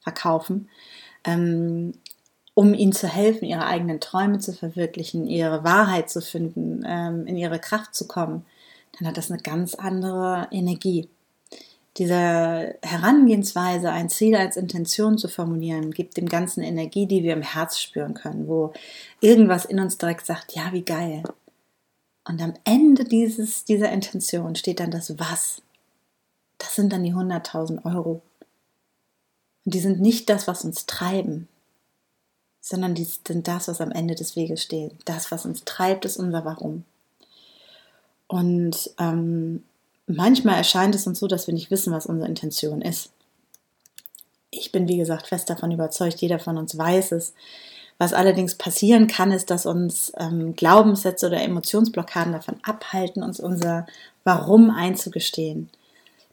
verkaufen, 0.00 0.68
ähm, 1.24 1.94
um 2.56 2.72
ihnen 2.72 2.94
zu 2.94 3.06
helfen, 3.06 3.44
ihre 3.44 3.66
eigenen 3.66 4.00
Träume 4.00 4.38
zu 4.38 4.54
verwirklichen, 4.54 5.26
ihre 5.26 5.62
Wahrheit 5.62 6.08
zu 6.08 6.22
finden, 6.22 6.82
ähm, 6.86 7.26
in 7.26 7.36
ihre 7.36 7.58
Kraft 7.58 7.94
zu 7.94 8.08
kommen, 8.08 8.46
dann 8.98 9.06
hat 9.06 9.18
das 9.18 9.30
eine 9.30 9.42
ganz 9.42 9.74
andere 9.74 10.48
Energie. 10.50 11.10
Diese 11.98 12.74
Herangehensweise, 12.82 13.92
ein 13.92 14.08
Ziel 14.08 14.36
als 14.36 14.56
Intention 14.56 15.18
zu 15.18 15.28
formulieren, 15.28 15.90
gibt 15.90 16.16
dem 16.16 16.30
Ganzen 16.30 16.62
Energie, 16.62 17.04
die 17.04 17.22
wir 17.22 17.34
im 17.34 17.42
Herz 17.42 17.78
spüren 17.78 18.14
können, 18.14 18.48
wo 18.48 18.72
irgendwas 19.20 19.66
in 19.66 19.78
uns 19.78 19.98
direkt 19.98 20.24
sagt, 20.24 20.54
ja, 20.54 20.72
wie 20.72 20.82
geil. 20.82 21.24
Und 22.26 22.40
am 22.40 22.54
Ende 22.64 23.04
dieses, 23.04 23.66
dieser 23.66 23.92
Intention 23.92 24.56
steht 24.56 24.80
dann 24.80 24.90
das 24.90 25.18
Was. 25.18 25.60
Das 26.56 26.74
sind 26.74 26.90
dann 26.90 27.04
die 27.04 27.12
100.000 27.12 27.84
Euro. 27.84 28.22
Und 29.66 29.74
die 29.74 29.80
sind 29.80 30.00
nicht 30.00 30.30
das, 30.30 30.48
was 30.48 30.64
uns 30.64 30.86
treiben, 30.86 31.48
sondern 32.66 32.96
die 32.96 33.04
sind 33.04 33.46
das, 33.46 33.68
was 33.68 33.80
am 33.80 33.92
Ende 33.92 34.16
des 34.16 34.34
Weges 34.34 34.60
steht. 34.60 34.90
Das, 35.04 35.30
was 35.30 35.46
uns 35.46 35.64
treibt, 35.64 36.04
ist 36.04 36.16
unser 36.16 36.44
Warum. 36.44 36.82
Und 38.26 38.90
ähm, 38.98 39.62
manchmal 40.08 40.56
erscheint 40.56 40.92
es 40.96 41.06
uns 41.06 41.20
so, 41.20 41.28
dass 41.28 41.46
wir 41.46 41.54
nicht 41.54 41.70
wissen, 41.70 41.92
was 41.92 42.06
unsere 42.06 42.28
Intention 42.28 42.82
ist. 42.82 43.10
Ich 44.50 44.72
bin, 44.72 44.88
wie 44.88 44.96
gesagt, 44.96 45.28
fest 45.28 45.48
davon 45.48 45.70
überzeugt, 45.70 46.20
jeder 46.20 46.40
von 46.40 46.58
uns 46.58 46.76
weiß 46.76 47.12
es. 47.12 47.34
Was 47.98 48.12
allerdings 48.12 48.56
passieren 48.56 49.06
kann, 49.06 49.30
ist, 49.30 49.50
dass 49.50 49.64
uns 49.64 50.12
ähm, 50.16 50.56
Glaubenssätze 50.56 51.28
oder 51.28 51.40
Emotionsblockaden 51.40 52.32
davon 52.32 52.56
abhalten, 52.64 53.22
uns 53.22 53.38
unser 53.38 53.86
Warum 54.24 54.70
einzugestehen. 54.70 55.70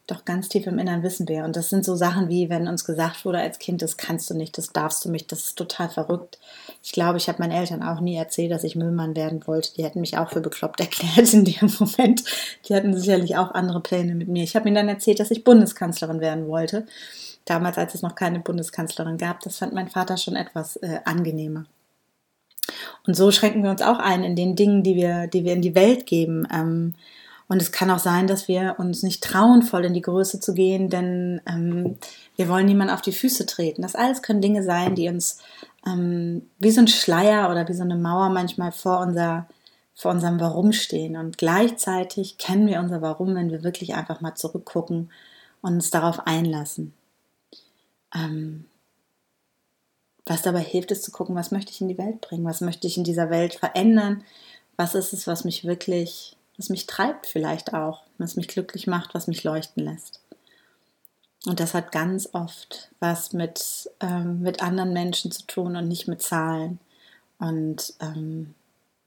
Doch 0.06 0.26
ganz 0.26 0.50
tief 0.50 0.66
im 0.66 0.78
Innern 0.78 1.02
wissen 1.02 1.26
wir. 1.28 1.44
Und 1.44 1.56
das 1.56 1.70
sind 1.70 1.82
so 1.82 1.94
Sachen 1.96 2.28
wie, 2.28 2.50
wenn 2.50 2.68
uns 2.68 2.84
gesagt 2.84 3.24
wurde 3.24 3.38
als 3.38 3.58
Kind, 3.58 3.80
das 3.80 3.96
kannst 3.96 4.28
du 4.28 4.34
nicht, 4.34 4.58
das 4.58 4.70
darfst 4.70 5.02
du 5.04 5.10
nicht, 5.10 5.32
das 5.32 5.46
ist 5.46 5.56
total 5.56 5.88
verrückt. 5.88 6.38
Ich 6.82 6.92
glaube, 6.92 7.16
ich 7.16 7.28
habe 7.28 7.38
meinen 7.38 7.52
Eltern 7.52 7.82
auch 7.82 8.00
nie 8.00 8.14
erzählt, 8.14 8.50
dass 8.50 8.64
ich 8.64 8.76
Müllmann 8.76 9.16
werden 9.16 9.46
wollte. 9.46 9.72
Die 9.74 9.82
hätten 9.82 10.02
mich 10.02 10.18
auch 10.18 10.28
für 10.28 10.42
bekloppt 10.42 10.80
erklärt 10.80 11.32
in 11.32 11.46
dem 11.46 11.72
Moment. 11.78 12.22
Die 12.68 12.74
hatten 12.74 12.94
sicherlich 12.94 13.36
auch 13.36 13.52
andere 13.52 13.80
Pläne 13.80 14.14
mit 14.14 14.28
mir. 14.28 14.44
Ich 14.44 14.54
habe 14.56 14.68
ihnen 14.68 14.74
dann 14.74 14.88
erzählt, 14.88 15.20
dass 15.20 15.30
ich 15.30 15.42
Bundeskanzlerin 15.42 16.20
werden 16.20 16.48
wollte. 16.48 16.86
Damals, 17.46 17.78
als 17.78 17.94
es 17.94 18.02
noch 18.02 18.14
keine 18.14 18.40
Bundeskanzlerin 18.40 19.16
gab. 19.16 19.40
Das 19.40 19.56
fand 19.56 19.72
mein 19.72 19.88
Vater 19.88 20.18
schon 20.18 20.36
etwas 20.36 20.76
äh, 20.76 21.00
angenehmer. 21.06 21.64
Und 23.06 23.14
so 23.16 23.30
schränken 23.30 23.62
wir 23.62 23.70
uns 23.70 23.82
auch 23.82 23.98
ein 23.98 24.22
in 24.22 24.36
den 24.36 24.54
Dingen, 24.54 24.82
die 24.82 24.96
wir, 24.96 25.28
die 25.28 25.44
wir 25.44 25.54
in 25.54 25.62
die 25.62 25.74
Welt 25.74 26.06
geben. 26.06 26.46
Ähm, 26.52 26.94
und 27.46 27.60
es 27.60 27.72
kann 27.72 27.90
auch 27.90 27.98
sein, 27.98 28.26
dass 28.26 28.48
wir 28.48 28.76
uns 28.78 29.02
nicht 29.02 29.22
trauen, 29.22 29.62
voll 29.62 29.84
in 29.84 29.94
die 29.94 30.00
Größe 30.00 30.40
zu 30.40 30.54
gehen, 30.54 30.88
denn 30.88 31.42
ähm, 31.46 31.98
wir 32.36 32.48
wollen 32.48 32.66
niemand 32.66 32.90
auf 32.90 33.02
die 33.02 33.12
Füße 33.12 33.44
treten. 33.44 33.82
Das 33.82 33.94
alles 33.94 34.22
können 34.22 34.40
Dinge 34.40 34.62
sein, 34.62 34.94
die 34.94 35.08
uns 35.08 35.38
ähm, 35.86 36.48
wie 36.58 36.70
so 36.70 36.80
ein 36.80 36.88
Schleier 36.88 37.50
oder 37.50 37.68
wie 37.68 37.74
so 37.74 37.82
eine 37.82 37.96
Mauer 37.96 38.30
manchmal 38.30 38.72
vor, 38.72 39.00
unser, 39.00 39.46
vor 39.94 40.10
unserem 40.10 40.40
Warum 40.40 40.72
stehen. 40.72 41.16
Und 41.16 41.36
gleichzeitig 41.36 42.38
kennen 42.38 42.66
wir 42.66 42.80
unser 42.80 43.02
Warum, 43.02 43.34
wenn 43.34 43.50
wir 43.50 43.62
wirklich 43.62 43.94
einfach 43.94 44.22
mal 44.22 44.34
zurückgucken 44.34 45.10
und 45.60 45.74
uns 45.74 45.90
darauf 45.90 46.26
einlassen. 46.26 46.94
Ähm, 48.14 48.64
was 50.24 50.40
dabei 50.40 50.60
hilft, 50.60 50.90
ist 50.92 51.04
zu 51.04 51.10
gucken, 51.10 51.34
was 51.34 51.50
möchte 51.50 51.72
ich 51.72 51.82
in 51.82 51.88
die 51.88 51.98
Welt 51.98 52.22
bringen, 52.22 52.46
was 52.46 52.62
möchte 52.62 52.86
ich 52.86 52.96
in 52.96 53.04
dieser 53.04 53.28
Welt 53.28 53.54
verändern, 53.54 54.24
was 54.76 54.94
ist 54.94 55.12
es, 55.12 55.26
was 55.26 55.44
mich 55.44 55.66
wirklich 55.66 56.38
was 56.56 56.68
mich 56.68 56.86
treibt 56.86 57.26
vielleicht 57.26 57.74
auch, 57.74 58.02
was 58.18 58.36
mich 58.36 58.48
glücklich 58.48 58.86
macht, 58.86 59.14
was 59.14 59.26
mich 59.26 59.42
leuchten 59.44 59.84
lässt. 59.84 60.20
Und 61.46 61.60
das 61.60 61.74
hat 61.74 61.92
ganz 61.92 62.30
oft 62.32 62.90
was 63.00 63.32
mit, 63.32 63.90
ähm, 64.00 64.40
mit 64.40 64.62
anderen 64.62 64.92
Menschen 64.92 65.30
zu 65.30 65.46
tun 65.46 65.76
und 65.76 65.88
nicht 65.88 66.08
mit 66.08 66.22
Zahlen 66.22 66.78
und 67.38 67.94
ähm, 68.00 68.54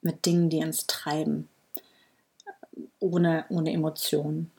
mit 0.01 0.25
Dingen, 0.25 0.49
die 0.49 0.63
uns 0.63 0.85
treiben, 0.85 1.49
ohne, 2.99 3.45
ohne 3.49 3.71
Emotionen. 3.73 4.51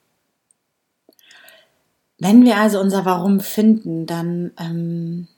Wenn 2.18 2.44
wir 2.44 2.56
also 2.56 2.80
unser 2.80 3.04
Warum 3.04 3.38
finden, 3.40 4.06
dann, 4.06 4.50
ähm, 4.58 5.28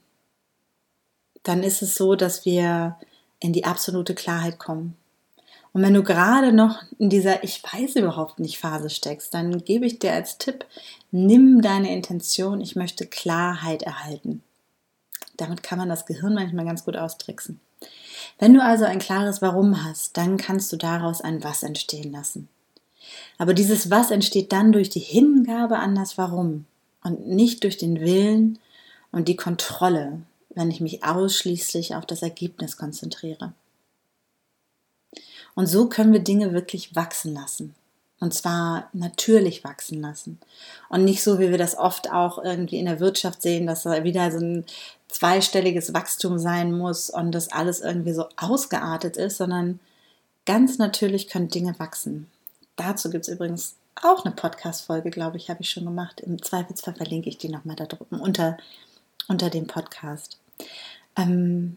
dann 1.43 1.63
ist 1.63 1.83
es 1.83 1.95
so, 1.95 2.15
dass 2.15 2.47
wir 2.47 2.97
in 3.39 3.53
die 3.53 3.65
absolute 3.65 4.15
Klarheit 4.15 4.59
kommen. 4.59 4.97
Und 5.73 5.83
wenn 5.83 5.95
du 5.95 6.03
gerade 6.03 6.53
noch 6.53 6.83
in 6.99 7.11
dieser 7.11 7.45
Ich 7.45 7.63
weiß 7.63 7.97
überhaupt 7.97 8.41
nicht 8.41 8.59
Phase 8.59 8.91
steckst, 8.91 9.33
dann 9.35 9.65
gebe 9.65 9.87
ich 9.87 9.99
dir 9.99 10.13
als 10.13 10.39
Tipp, 10.39 10.65
nimm 11.13 11.63
deine 11.63 11.95
Intention, 11.95 12.61
ich 12.61 12.75
möchte 12.75 13.07
Klarheit 13.07 13.83
erhalten. 13.83 14.43
Damit 15.37 15.63
kann 15.63 15.79
man 15.79 15.89
das 15.89 16.07
Gehirn 16.07 16.35
manchmal 16.35 16.65
ganz 16.65 16.85
gut 16.85 16.97
austricksen. 16.97 17.61
Wenn 18.39 18.53
du 18.53 18.63
also 18.63 18.85
ein 18.85 18.99
klares 18.99 19.41
Warum 19.43 19.85
hast, 19.85 20.17
dann 20.17 20.37
kannst 20.37 20.73
du 20.73 20.77
daraus 20.77 21.21
ein 21.21 21.43
Was 21.45 21.63
entstehen 21.63 22.13
lassen. 22.13 22.49
Aber 23.39 23.55
dieses 23.55 23.91
Was 23.91 24.11
entsteht 24.11 24.53
dann 24.53 24.73
durch 24.73 24.91
die 24.91 25.01
Hingabe 25.01 25.79
an 25.79 25.95
das 25.95 26.19
Warum 26.19 26.67
und 27.03 27.27
nicht 27.27 27.65
durch 27.65 27.79
den 27.79 28.01
Willen 28.01 28.59
und 29.13 29.29
die 29.29 29.37
Kontrolle, 29.37 30.21
wenn 30.51 30.71
ich 30.71 30.81
mich 30.81 31.05
ausschließlich 31.05 31.95
auf 31.95 32.07
das 32.07 32.23
Ergebnis 32.23 32.77
konzentriere. 32.77 33.53
Und 35.55 35.67
so 35.67 35.89
können 35.89 36.13
wir 36.13 36.21
Dinge 36.21 36.53
wirklich 36.53 36.95
wachsen 36.95 37.35
lassen. 37.35 37.75
Und 38.21 38.35
zwar 38.35 38.91
natürlich 38.93 39.65
wachsen 39.65 40.03
lassen. 40.03 40.39
Und 40.91 41.05
nicht 41.05 41.23
so, 41.23 41.39
wie 41.39 41.51
wir 41.51 41.59
das 41.59 41.77
oft 41.77 42.13
auch 42.13 42.43
irgendwie 42.43 42.79
in 42.79 42.85
der 42.85 43.01
Wirtschaft 43.01 43.41
sehen, 43.41 43.67
dass 43.67 43.85
da 43.85 44.05
wieder 44.05 44.31
so 44.31 44.39
ein 44.39 44.67
zweistelliges 45.09 45.95
Wachstum 45.95 46.39
sein 46.39 46.77
muss 46.77 47.09
und 47.09 47.33
das 47.33 47.51
alles 47.51 47.81
irgendwie 47.81 48.13
so 48.13 48.27
ausgeartet 48.37 49.17
ist, 49.17 49.39
sondern 49.39 49.81
ganz 50.45 50.79
natürlich 50.79 51.29
können 51.29 51.49
Dinge 51.49 51.75
wachsen. 51.79 52.27
Dazu 52.77 53.11
gibt 53.11 53.27
es 53.27 53.33
übrigens 53.33 53.77
auch 54.03 54.25
eine 54.25 54.35
Podcast-Folge, 54.35 55.11
glaube 55.11 55.37
ich, 55.37 55.51
habe 55.51 55.63
ich 55.63 55.71
schon 55.71 55.85
gemacht. 55.85 56.21
Im 56.21 56.43
Zweifelsfall 56.43 56.95
verlinke 56.95 57.29
ich 57.29 57.39
die 57.39 57.49
nochmal 57.49 57.77
da 57.77 57.87
drüben 57.87 58.21
unter, 58.21 58.57
unter 59.29 59.51
dem 59.51 59.67
Podcast. 59.67 60.39
Ähm, 61.17 61.77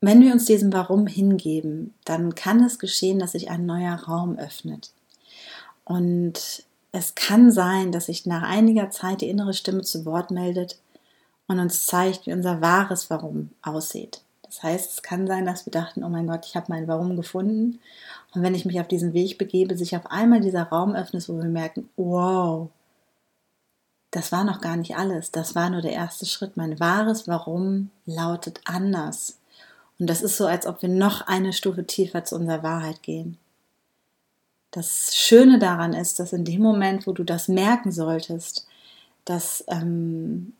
wenn 0.00 0.22
wir 0.22 0.32
uns 0.32 0.46
diesem 0.46 0.72
Warum 0.72 1.06
hingeben, 1.06 1.94
dann 2.04 2.34
kann 2.34 2.64
es 2.64 2.78
geschehen, 2.78 3.18
dass 3.18 3.32
sich 3.32 3.50
ein 3.50 3.66
neuer 3.66 3.94
Raum 3.94 4.38
öffnet. 4.38 4.92
Und 5.84 6.64
es 6.92 7.14
kann 7.14 7.52
sein, 7.52 7.92
dass 7.92 8.06
sich 8.06 8.26
nach 8.26 8.42
einiger 8.42 8.90
Zeit 8.90 9.20
die 9.20 9.28
innere 9.28 9.54
Stimme 9.54 9.82
zu 9.82 10.04
Wort 10.06 10.30
meldet 10.30 10.78
und 11.48 11.58
uns 11.58 11.86
zeigt, 11.86 12.26
wie 12.26 12.32
unser 12.32 12.60
wahres 12.60 13.10
Warum 13.10 13.50
aussieht. 13.62 14.22
Das 14.42 14.62
heißt, 14.62 14.94
es 14.94 15.02
kann 15.02 15.26
sein, 15.26 15.46
dass 15.46 15.66
wir 15.66 15.70
dachten, 15.70 16.02
oh 16.02 16.08
mein 16.08 16.26
Gott, 16.26 16.44
ich 16.44 16.56
habe 16.56 16.66
mein 16.68 16.88
Warum 16.88 17.16
gefunden. 17.16 17.78
Und 18.34 18.42
wenn 18.42 18.54
ich 18.54 18.64
mich 18.64 18.80
auf 18.80 18.88
diesen 18.88 19.12
Weg 19.12 19.38
begebe, 19.38 19.76
sich 19.76 19.96
auf 19.96 20.10
einmal 20.10 20.40
dieser 20.40 20.64
Raum 20.64 20.94
öffnet, 20.94 21.28
wo 21.28 21.36
wir 21.36 21.44
merken, 21.44 21.88
wow, 21.96 22.68
das 24.10 24.32
war 24.32 24.44
noch 24.44 24.60
gar 24.60 24.76
nicht 24.76 24.96
alles. 24.96 25.30
Das 25.30 25.54
war 25.54 25.70
nur 25.70 25.82
der 25.82 25.92
erste 25.92 26.26
Schritt. 26.26 26.56
Mein 26.56 26.80
wahres 26.80 27.28
Warum 27.28 27.90
lautet 28.06 28.60
anders. 28.64 29.39
Und 30.00 30.08
das 30.08 30.22
ist 30.22 30.38
so, 30.38 30.46
als 30.46 30.66
ob 30.66 30.80
wir 30.80 30.88
noch 30.88 31.28
eine 31.28 31.52
Stufe 31.52 31.86
tiefer 31.86 32.24
zu 32.24 32.34
unserer 32.34 32.62
Wahrheit 32.62 33.02
gehen. 33.02 33.36
Das 34.70 35.14
Schöne 35.14 35.58
daran 35.58 35.92
ist, 35.92 36.18
dass 36.18 36.32
in 36.32 36.44
dem 36.44 36.62
Moment, 36.62 37.06
wo 37.06 37.12
du 37.12 37.22
das 37.22 37.48
merken 37.48 37.92
solltest, 37.92 38.66
dass 39.26 39.62
ähm, 39.68 40.54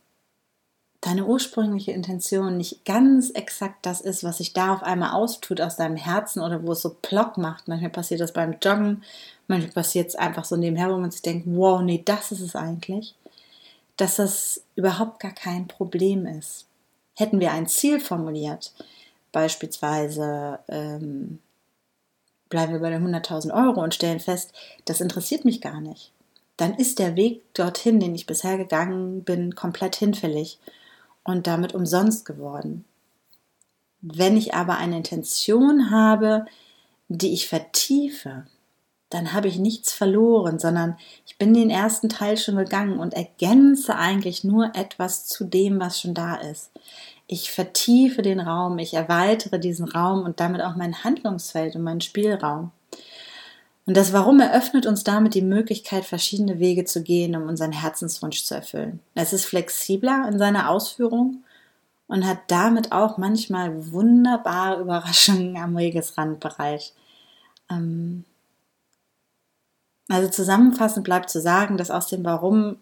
deine 1.00 1.24
ursprüngliche 1.24 1.92
Intention 1.92 2.58
nicht 2.58 2.84
ganz 2.84 3.30
exakt 3.30 3.86
das 3.86 4.02
ist, 4.02 4.24
was 4.24 4.38
sich 4.38 4.52
da 4.52 4.74
auf 4.74 4.82
einmal 4.82 5.12
austut 5.12 5.62
aus 5.62 5.76
deinem 5.76 5.96
Herzen 5.96 6.42
oder 6.42 6.62
wo 6.62 6.72
es 6.72 6.82
so 6.82 6.90
plock 7.00 7.38
macht. 7.38 7.66
Manchmal 7.66 7.90
passiert 7.90 8.20
das 8.20 8.32
beim 8.32 8.56
Joggen, 8.62 9.02
manchmal 9.48 9.72
passiert 9.72 10.08
es 10.08 10.16
einfach 10.16 10.44
so 10.44 10.56
nebenher, 10.56 10.92
wo 10.92 10.98
man 10.98 11.10
sich 11.10 11.22
denkt, 11.22 11.46
wow, 11.46 11.80
nee, 11.80 12.02
das 12.04 12.30
ist 12.30 12.42
es 12.42 12.54
eigentlich. 12.54 13.14
Dass 13.96 14.16
das 14.16 14.60
überhaupt 14.76 15.20
gar 15.20 15.32
kein 15.32 15.66
Problem 15.66 16.26
ist. 16.26 16.66
Hätten 17.16 17.40
wir 17.40 17.52
ein 17.52 17.66
Ziel 17.66 18.00
formuliert, 18.00 18.72
beispielsweise 19.32 20.58
ähm, 20.68 21.38
bleiben 22.48 22.72
wir 22.72 22.80
bei 22.80 22.90
den 22.90 23.06
100.000 23.06 23.52
Euro 23.54 23.82
und 23.82 23.94
stellen 23.94 24.20
fest, 24.20 24.52
das 24.84 25.00
interessiert 25.00 25.44
mich 25.44 25.60
gar 25.60 25.80
nicht, 25.80 26.12
dann 26.56 26.74
ist 26.74 26.98
der 26.98 27.16
Weg 27.16 27.54
dorthin, 27.54 28.00
den 28.00 28.14
ich 28.14 28.26
bisher 28.26 28.58
gegangen 28.58 29.22
bin, 29.24 29.54
komplett 29.54 29.96
hinfällig 29.96 30.58
und 31.24 31.46
damit 31.46 31.74
umsonst 31.74 32.24
geworden. 32.24 32.84
Wenn 34.02 34.36
ich 34.36 34.54
aber 34.54 34.78
eine 34.78 34.96
Intention 34.96 35.90
habe, 35.90 36.46
die 37.08 37.32
ich 37.32 37.48
vertiefe, 37.48 38.46
dann 39.10 39.32
habe 39.32 39.48
ich 39.48 39.58
nichts 39.58 39.92
verloren, 39.92 40.58
sondern 40.58 40.96
ich 41.26 41.36
bin 41.36 41.52
den 41.52 41.68
ersten 41.68 42.08
Teil 42.08 42.36
schon 42.36 42.56
gegangen 42.56 42.98
und 42.98 43.12
ergänze 43.12 43.96
eigentlich 43.96 44.44
nur 44.44 44.70
etwas 44.74 45.26
zu 45.26 45.44
dem, 45.44 45.80
was 45.80 46.00
schon 46.00 46.14
da 46.14 46.36
ist. 46.36 46.70
Ich 47.32 47.52
vertiefe 47.52 48.22
den 48.22 48.40
Raum, 48.40 48.80
ich 48.80 48.94
erweitere 48.94 49.60
diesen 49.60 49.88
Raum 49.88 50.24
und 50.24 50.40
damit 50.40 50.60
auch 50.62 50.74
mein 50.74 51.04
Handlungsfeld 51.04 51.76
und 51.76 51.82
meinen 51.82 52.00
Spielraum. 52.00 52.72
Und 53.86 53.96
das 53.96 54.12
Warum 54.12 54.40
eröffnet 54.40 54.84
uns 54.84 55.04
damit 55.04 55.34
die 55.34 55.40
Möglichkeit, 55.40 56.04
verschiedene 56.04 56.58
Wege 56.58 56.86
zu 56.86 57.04
gehen, 57.04 57.36
um 57.36 57.44
unseren 57.44 57.70
Herzenswunsch 57.70 58.42
zu 58.42 58.56
erfüllen. 58.56 58.98
Es 59.14 59.32
ist 59.32 59.44
flexibler 59.44 60.28
in 60.28 60.40
seiner 60.40 60.68
Ausführung 60.68 61.44
und 62.08 62.26
hat 62.26 62.38
damit 62.48 62.90
auch 62.90 63.16
manchmal 63.16 63.92
wunderbare 63.92 64.80
Überraschungen 64.80 65.56
am 65.56 65.76
Wegesrandbereich. 65.76 66.94
Ähm, 67.70 68.24
also 70.08 70.28
zusammenfassend 70.28 71.04
bleibt 71.04 71.30
zu 71.30 71.40
sagen, 71.40 71.76
dass 71.76 71.92
aus 71.92 72.08
dem 72.08 72.24
Warum 72.24 72.78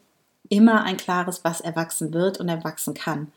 immer 0.48 0.84
ein 0.84 0.96
klares 0.96 1.44
Was 1.44 1.60
erwachsen 1.60 2.14
wird 2.14 2.40
und 2.40 2.48
erwachsen 2.48 2.94
kann, 2.94 3.30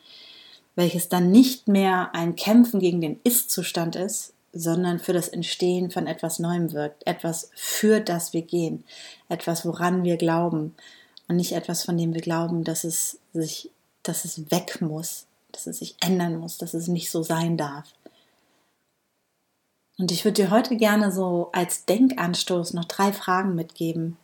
welches 0.81 1.09
dann 1.09 1.29
nicht 1.29 1.67
mehr 1.67 2.09
ein 2.15 2.35
Kämpfen 2.35 2.79
gegen 2.79 3.01
den 3.01 3.19
Ist-Zustand 3.23 3.95
ist, 3.95 4.33
sondern 4.51 4.97
für 4.97 5.13
das 5.13 5.27
Entstehen 5.27 5.91
von 5.91 6.07
etwas 6.07 6.39
Neuem 6.39 6.71
wirkt, 6.73 7.05
etwas 7.05 7.51
für 7.53 8.00
das 8.00 8.33
wir 8.33 8.41
gehen, 8.41 8.83
etwas 9.29 9.63
woran 9.63 10.03
wir 10.03 10.17
glauben 10.17 10.73
und 11.27 11.35
nicht 11.35 11.51
etwas 11.51 11.83
von 11.83 12.00
dem 12.00 12.15
wir 12.15 12.21
glauben, 12.21 12.63
dass 12.63 12.83
es 12.83 13.19
sich, 13.31 13.69
dass 14.01 14.25
es 14.25 14.50
weg 14.50 14.81
muss, 14.81 15.27
dass 15.51 15.67
es 15.67 15.77
sich 15.77 15.95
ändern 16.01 16.38
muss, 16.38 16.57
dass 16.57 16.73
es 16.73 16.88
nicht 16.88 17.11
so 17.11 17.21
sein 17.21 17.57
darf. 17.57 17.85
Und 20.00 20.11
ich 20.11 20.25
würde 20.25 20.41
dir 20.41 20.50
heute 20.50 20.77
gerne 20.77 21.11
so 21.11 21.50
als 21.53 21.85
Denkanstoß 21.85 22.73
noch 22.73 22.85
drei 22.85 23.13
Fragen 23.13 23.53
mitgeben 23.53 24.17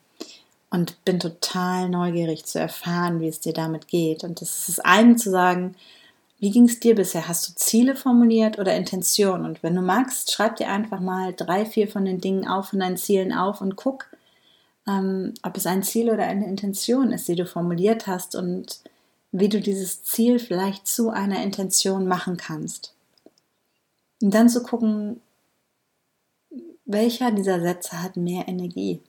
und 0.72 1.06
bin 1.06 1.20
total 1.20 1.88
neugierig 1.88 2.46
zu 2.46 2.60
erfahren, 2.60 3.22
wie 3.22 3.28
es 3.28 3.42
dir 3.42 3.54
damit 3.54 3.88
geht. 3.88 4.24
Und 4.24 4.42
das 4.42 4.58
ist 4.58 4.70
das 4.70 4.80
eine 4.80 5.18
zu 5.18 5.30
sagen, 5.30 5.76
wie 6.40 6.52
ging 6.52 6.66
es 6.66 6.80
dir 6.80 6.96
bisher? 6.96 7.28
Hast 7.28 7.50
du 7.50 7.56
Ziele 7.56 7.96
formuliert 7.96 8.60
oder 8.60 8.76
Intentionen? 8.76 9.46
Und 9.46 9.64
wenn 9.64 9.76
du 9.76 9.82
magst, 9.82 10.32
schreib 10.32 10.58
dir 10.58 10.70
einfach 10.70 11.00
mal 11.00 11.34
drei, 11.34 11.66
vier 11.66 11.88
von 11.88 12.06
den 12.06 12.22
Dingen 12.22 12.48
auf, 12.48 12.70
von 12.70 12.80
deinen 12.80 12.98
Zielen 12.98 13.34
auf 13.34 13.60
und 13.62 13.76
guck, 13.76 14.06
ähm, 14.88 15.34
ob 15.42 15.58
es 15.58 15.66
ein 15.66 15.84
Ziel 15.84 16.12
oder 16.12 16.24
eine 16.24 16.48
Intention 16.48 17.12
ist, 17.12 17.28
die 17.28 17.36
du 17.36 17.46
formuliert 17.46 18.06
hast 18.06 18.36
und 18.36 18.82
wie 19.32 19.50
du 19.50 19.60
dieses 19.60 20.04
Ziel 20.04 20.40
vielleicht 20.40 20.88
zu 20.88 21.10
einer 21.10 21.42
Intention 21.42 22.08
machen 22.08 22.38
kannst. 22.38 22.94
Und 24.22 24.34
dann 24.34 24.50
zu 24.50 24.64
gucken, 24.64 25.22
welcher 26.86 27.32
dieser 27.32 27.60
Sätze 27.60 28.02
hat 28.02 28.16
mehr 28.16 28.48
Energie? 28.48 29.02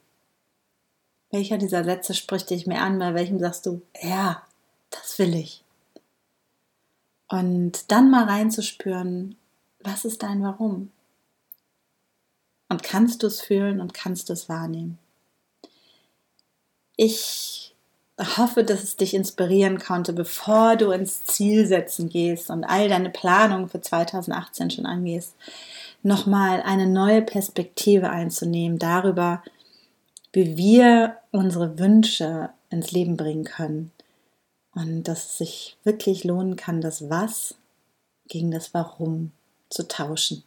Welcher 1.30 1.58
dieser 1.58 1.84
Sätze 1.84 2.14
spricht 2.14 2.50
dich 2.50 2.66
mehr 2.66 2.82
an? 2.82 2.98
Bei 2.98 3.14
welchem 3.14 3.38
sagst 3.38 3.66
du, 3.66 3.82
ja, 4.02 4.42
das 4.90 5.18
will 5.18 5.34
ich? 5.34 5.62
Und 7.28 7.90
dann 7.90 8.10
mal 8.10 8.24
reinzuspüren, 8.24 9.36
was 9.80 10.04
ist 10.04 10.22
dein 10.22 10.42
Warum? 10.42 10.90
Und 12.68 12.82
kannst 12.82 13.22
du 13.22 13.26
es 13.26 13.40
fühlen 13.40 13.80
und 13.80 13.94
kannst 13.94 14.28
du 14.28 14.32
es 14.32 14.48
wahrnehmen? 14.48 14.98
Ich 16.96 17.74
hoffe, 18.36 18.64
dass 18.64 18.82
es 18.82 18.96
dich 18.96 19.14
inspirieren 19.14 19.78
konnte, 19.78 20.12
bevor 20.12 20.76
du 20.76 20.90
ins 20.90 21.24
Zielsetzen 21.24 22.08
gehst 22.08 22.50
und 22.50 22.64
all 22.64 22.88
deine 22.88 23.10
Planungen 23.10 23.68
für 23.68 23.80
2018 23.80 24.70
schon 24.70 24.86
angehst, 24.86 25.36
nochmal 26.02 26.62
eine 26.62 26.86
neue 26.86 27.22
Perspektive 27.22 28.10
einzunehmen 28.10 28.78
darüber, 28.78 29.42
wie 30.32 30.56
wir 30.56 31.16
unsere 31.30 31.78
Wünsche 31.78 32.50
ins 32.70 32.90
Leben 32.90 33.16
bringen 33.16 33.44
können. 33.44 33.92
Und 34.74 35.04
dass 35.04 35.26
es 35.26 35.38
sich 35.38 35.76
wirklich 35.84 36.24
lohnen 36.24 36.56
kann, 36.56 36.80
das 36.80 37.10
Was 37.10 37.54
gegen 38.28 38.50
das 38.50 38.74
Warum 38.74 39.32
zu 39.70 39.88
tauschen. 39.88 40.44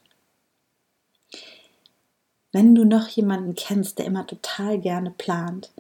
Wenn 2.52 2.76
du 2.76 2.84
noch 2.84 3.08
jemanden 3.08 3.56
kennst, 3.56 3.98
der 3.98 4.06
immer 4.06 4.28
total 4.28 4.80
gerne 4.80 5.12
plant, 5.12 5.72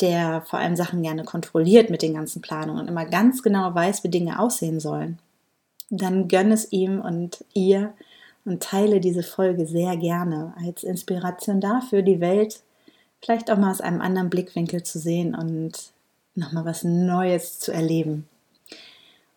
der 0.00 0.42
vor 0.42 0.58
allem 0.58 0.76
Sachen 0.76 1.02
gerne 1.02 1.24
kontrolliert 1.24 1.90
mit 1.90 2.02
den 2.02 2.14
ganzen 2.14 2.42
Planungen 2.42 2.82
und 2.82 2.88
immer 2.88 3.04
ganz 3.04 3.42
genau 3.42 3.74
weiß, 3.74 4.04
wie 4.04 4.08
Dinge 4.08 4.38
aussehen 4.38 4.80
sollen, 4.80 5.18
dann 5.90 6.28
gönn 6.28 6.52
es 6.52 6.72
ihm 6.72 7.00
und 7.00 7.44
ihr, 7.52 7.94
und 8.44 8.62
teile 8.62 9.00
diese 9.00 9.22
Folge 9.22 9.66
sehr 9.66 9.96
gerne 9.96 10.52
als 10.62 10.84
Inspiration 10.84 11.60
dafür, 11.60 12.02
die 12.02 12.20
Welt 12.20 12.60
vielleicht 13.22 13.50
auch 13.50 13.56
mal 13.56 13.70
aus 13.70 13.80
einem 13.80 14.02
anderen 14.02 14.28
Blickwinkel 14.28 14.82
zu 14.82 14.98
sehen 14.98 15.34
und 15.34 15.93
nochmal 16.34 16.64
was 16.64 16.84
Neues 16.84 17.58
zu 17.58 17.72
erleben. 17.72 18.28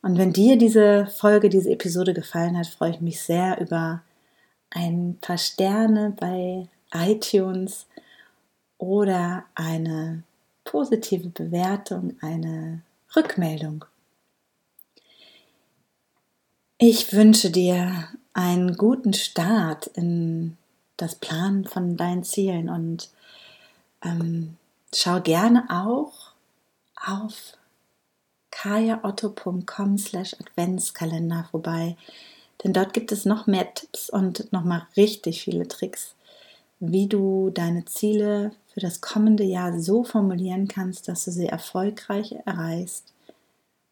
Und 0.02 0.18
wenn 0.18 0.34
dir 0.34 0.58
diese 0.58 1.08
Folge, 1.08 1.50
diese 1.50 1.70
Episode 1.70 2.14
gefallen 2.14 2.58
hat, 2.58 2.68
freue 2.68 2.92
ich 2.92 3.02
mich 3.02 3.22
sehr 3.22 3.60
über 3.60 4.02
ein 4.70 5.18
paar 5.20 5.38
Sterne 5.38 6.14
bei 6.18 6.68
iTunes 6.94 7.88
oder 8.78 9.46
eine 9.56 10.24
positive 10.64 11.30
Bewertung, 11.30 12.16
eine 12.22 12.82
Rückmeldung. 13.16 13.86
Ich 16.78 17.12
wünsche 17.14 17.50
dir 17.50 18.08
einen 18.34 18.78
guten 18.78 19.14
Start 19.14 19.88
in 19.88 20.58
das 20.96 21.16
Planen 21.16 21.66
von 21.66 21.98
deinen 21.98 22.24
Zielen 22.24 22.70
und 22.70 23.10
ähm, 24.04 24.58
schau 24.94 25.22
gerne 25.22 25.66
auch 25.70 26.27
auf 27.06 27.58
kajaotto.com 28.52 29.98
slash 29.98 30.36
Adventskalender 30.40 31.48
vorbei, 31.52 31.96
denn 32.64 32.74
dort 32.74 32.94
gibt 32.94 33.12
es 33.12 33.26
noch 33.26 33.48
mehr 33.48 33.74
Tipps 33.74 34.10
und 34.10 34.52
noch 34.52 34.64
mal 34.64 34.88
richtig 34.96 35.44
viele 35.44 35.68
Tricks, 35.68 36.16
wie 36.80 37.08
du 37.08 37.52
deine 37.52 37.86
Ziele 37.86 38.52
für 38.74 38.80
das 38.80 39.02
kommende 39.02 39.44
Jahr 39.44 39.80
so 39.80 40.04
formulieren 40.04 40.68
kannst, 40.68 41.08
dass 41.08 41.26
du 41.26 41.32
sie 41.32 41.48
erfolgreich 41.48 42.36
erreichst 42.46 43.14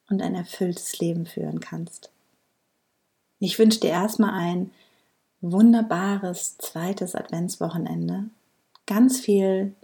und 0.10 0.22
ein 0.22 0.36
erfülltes 0.36 1.00
Leben 1.00 1.26
führen 1.26 1.60
kannst. 1.60 2.12
Ich 3.40 3.60
wünsche 3.60 3.80
dir 3.80 3.90
erstmal 3.90 4.34
ein 4.34 4.72
wunderbares 5.42 6.58
zweites 6.58 7.16
Adventswochenende. 7.16 8.26
Ganz 8.86 9.20
viel 9.20 9.76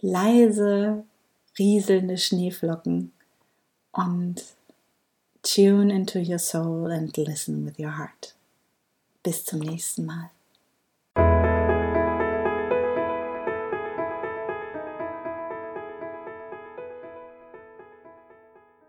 leise, 0.00 1.04
rieselnde 1.58 2.18
Schneeflocken 2.18 3.12
und 3.92 4.44
tune 5.42 5.92
into 5.92 6.18
your 6.18 6.38
soul 6.38 6.90
and 6.90 7.16
listen 7.16 7.64
with 7.64 7.78
your 7.78 7.96
heart. 7.98 8.34
Bis 9.22 9.44
zum 9.44 9.60
nächsten 9.60 10.06
Mal. 10.06 10.30